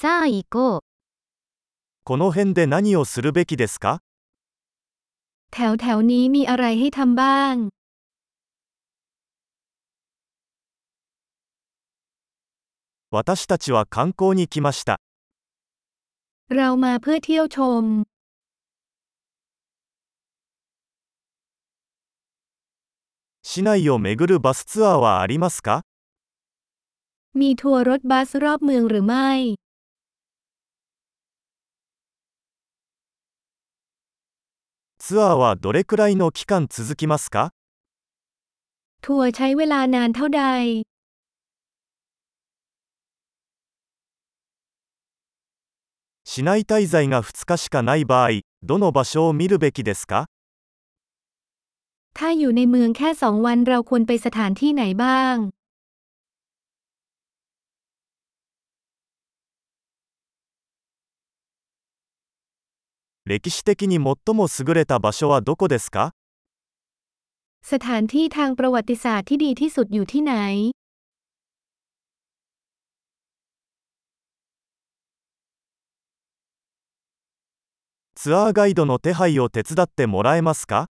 [0.00, 0.81] さあ行こう。
[2.03, 4.01] この辺で何をするべきですか
[5.51, 7.55] แถวแถวนี้มีอะไรให้ทำบ้าง
[13.11, 14.99] 私たちは観光に来ました。
[16.49, 18.03] เรามาเพื่อเที่ยวชม
[23.43, 25.83] 市内を巡るバスツアーはありますか
[27.33, 29.31] มีทัวร์รถบัสรอบเมืองหรือไม่
[35.08, 37.52] ツアーはどれくらいの期間続きますか
[39.02, 40.42] ทัวร์ใช้เวลานานเท่าใด
[46.24, 50.26] 市内滞在が2日しかない場合、どの場所を見るべきですか
[52.18, 55.36] ถ้าอยู่ในเมืองแค่สองวันเราควรไปสถานที่ไหนบ้าง
[63.30, 66.12] 歴史的に最も優れた場所はどこですか
[67.60, 70.34] สถานที่ทางประวัติศาสตร์ที่ดีที่สุดอยู่ที่ไหน
[78.14, 80.86] ツアーガイドの手配を手伝ってもらえますか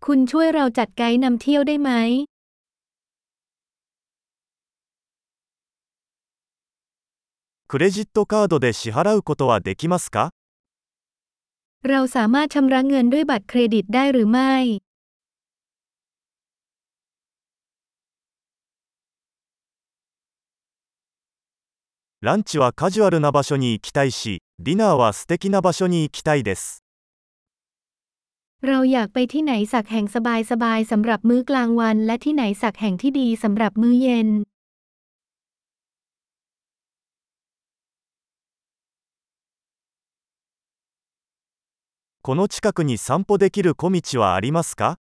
[0.00, 1.90] คุณช่วยเราจัดไกด์นำเที่ยวได้ไหม
[7.66, 10.30] クレジットカードで支払うことはできますか
[11.88, 14.54] เราสามารถชำระเงินด้วยบัตรเครดิตได้หรือไม่
[22.20, 26.82] ランチはカジュアルな場所に行きたいし、ディナーは素敵な場所に行きたいです。
[28.66, 34.28] เราอยากไปที่ไหนสักแห่งสบายๆสำหรับมื้อกลางวัน และที่ไหนสักแห่งที่ดีสำหรับมื้อเย็น
[42.28, 44.98] この近くに散歩できる小道はありますか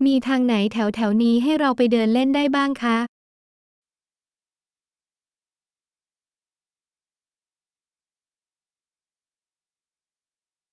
[0.00, 2.96] มีทางไหนแถวแถวๆนี้ให้เราไปเดินเล่นได้บ้างคะ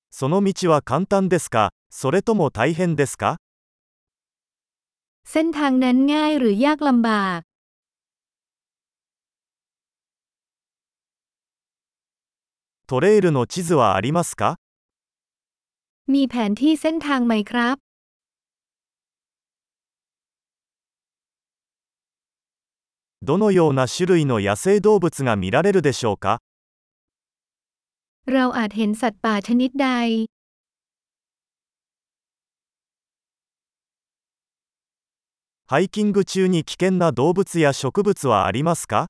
[0.09, 3.37] その道は簡単ですかそれとも大変ですか
[5.29, 7.39] เส้นทางนั้นง่ายหรือยากลำบาก
[12.87, 14.57] トレイルの地図はありますか
[16.13, 17.75] มีแผนที่เส้นทางไหมครับ
[23.27, 26.41] どのような種類の野生動物が見られるでしょうか
[28.31, 29.89] เราอาจเห็นสัตว์ป่าชนิดใด
[35.67, 39.07] ハイキング中に危険な動物や植物はありますか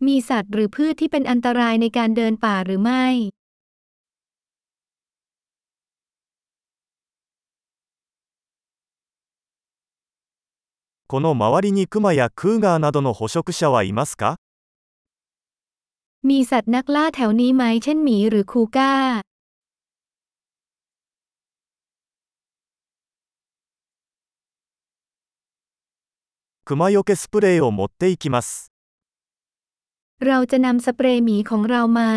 [0.00, 3.06] มีสัตว์หรือพืชที่เป็นอันตรายในการเดินป่าหรือไม่
[11.06, 14.36] この周りにクマやクーガーなどの捕食者はいますか
[16.22, 18.92] มีสัตว์นักล่าแถวนี้ไหมเช่นหมีหรือคูก้า
[26.64, 28.70] クマよけスプレーを持っていきます。
[30.20, 32.10] เราจะนำสเปรย์หมีของเรามา